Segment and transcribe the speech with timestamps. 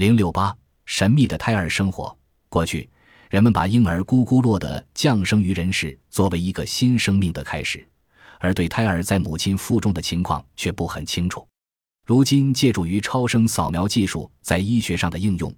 [0.00, 0.56] 零六八，
[0.86, 2.16] 神秘的胎儿生活。
[2.48, 2.88] 过去，
[3.28, 7.86] 人们把婴儿咕咕落的降生于人世作为一个新生命的开始，
[8.38, 11.46] 而对胎儿在母亲腹中的情况却不很清楚。
[12.06, 15.54] 如今，借助于超声扫描技术在医学上的应用，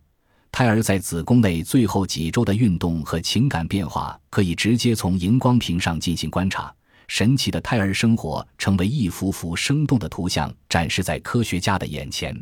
[0.51, 6.75] 胎儿在子宫内最后几周的运动和情感变化可以直接从荧光屏上进行观察。
[7.07, 12.37] 神奇的胎儿生活成为一幅幅生动的图像，展示在科学家的眼前。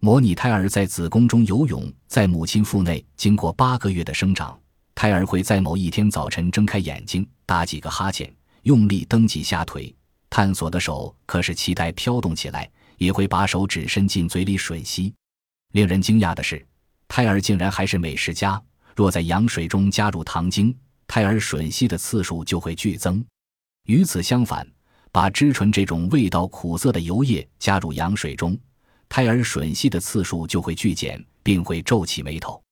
[0.00, 4.56] 模拟胎儿在子宫中游泳，在母亲腹内经过八个月的生长，
[4.94, 9.92] 胎儿会在某一天早晨睁开眼睛，打几个哈欠，用力蹬几下腿，
[10.30, 15.12] 探索的手可使脐带飘动起来，也会把手指伸进嘴里吮吸。
[15.72, 16.64] 令人惊讶的是，
[17.08, 18.60] 胎儿竟然还是美食家。
[18.94, 20.72] 若在羊水中加入糖精，
[21.08, 23.24] 胎儿吮吸的次数就会剧增。
[23.86, 24.64] 与此相反，
[25.10, 28.56] 把脂醇这种味道苦涩的油液加入羊水中，
[29.08, 32.62] 胎儿吮吸的次数就会剧减，并会皱起眉头。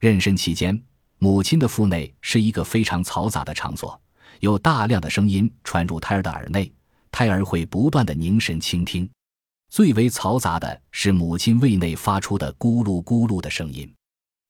[0.00, 0.80] 妊娠期间，
[1.18, 4.00] 母亲的腹内是一个非常嘈杂的场所，
[4.40, 6.70] 有大量的声音传入胎儿的耳内，
[7.10, 9.08] 胎儿会不断的凝神倾听。
[9.70, 13.92] 最为嘈杂的是母亲胃内发出的咕噜咕噜的声音。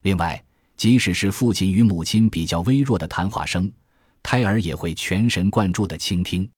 [0.02, 0.42] 另外，
[0.76, 3.70] 即使是父亲与母亲比较微弱的谈话声。
[4.20, 6.50] 胎儿也会全神贯注地倾听，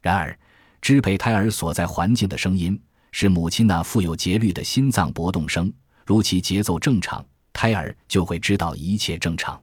[0.00, 0.38] 然而，
[0.80, 2.80] 支配胎儿所在环境的声音
[3.12, 5.72] 是母亲那富有节律的心脏搏动声。
[6.06, 9.60] 如其节奏正常，胎儿就会知道一切正常。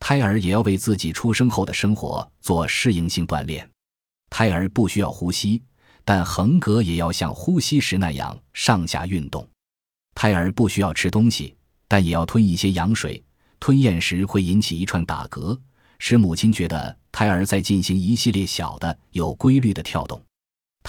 [0.00, 3.68] 胎儿也要为自己出生后的生活做适应性锻炼。
[4.30, 5.62] 胎儿不需要呼吸，
[6.04, 9.48] 但横膈也要像呼吸时那样上下运动。
[10.14, 11.56] 胎儿不需要吃东西，
[11.88, 13.22] 但也要吞一些羊水。
[13.60, 15.58] 吞咽时会引起一串打嗝。
[15.98, 20.22] 使母亲觉得胎儿在进行一系列小的有规律的跳动。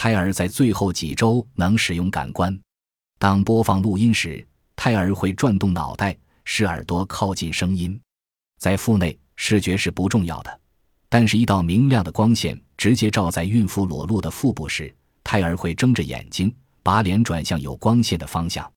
[0.02, 2.58] 胎儿在最后几周能使用感官。
[3.17, 8.00] 当播放录音时，胎儿会转动脑袋，使耳朵靠近声音。
[8.59, 10.59] 在腹内，视觉是不重要的，
[11.09, 16.49] 但是，一道明亮的光线直接照在孕妇裸露的腹部时，胎儿会睁着眼睛，
[16.81, 18.71] 把脸转向有光线的方向。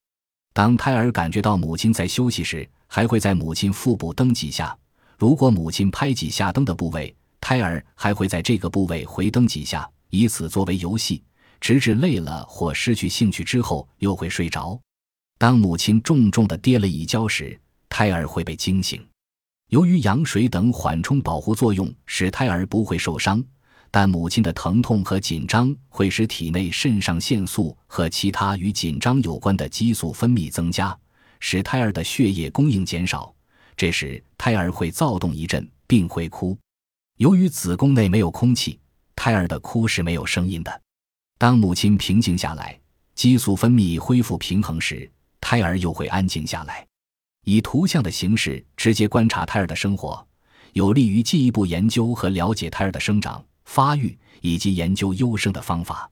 [0.53, 4.77] 当胎儿感觉到母亲在休息时，还会在母亲腹部蹬几下。
[5.17, 11.23] 如果母亲拍几下蹬的部位，胎儿还会在这个部位回蹬几下，以此作为游戏，
[11.59, 14.79] 直至累了或失去兴趣之后又会睡着。
[15.39, 17.59] 当母亲重重地跌了一跤时，
[17.89, 19.03] 胎儿会被惊醒。
[19.71, 23.43] 由于羊水等缓冲保护作用使胎儿不会受伤，
[23.91, 30.95] 但母亲的疼痛和紧张会使体内肾上腺素和其他与紧张有关的激素分泌增加，
[31.41, 33.35] 使胎儿的血液供应减少。
[33.75, 36.55] 这时，胎儿会躁动一阵，并会哭。
[37.17, 38.79] 由于子宫内没有空气，
[39.25, 40.83] 胎儿的哭是没有声音的。
[41.39, 42.77] 当母亲平静下来，
[43.15, 45.09] 激素分泌恢复平衡时，
[45.41, 46.85] 胎儿又会安静下来。
[47.45, 50.27] 以图像的形式直接观察胎儿的生活，
[50.73, 56.11] 有利于进一步研究和了解胎儿的生长、发育以及研究优生的方法。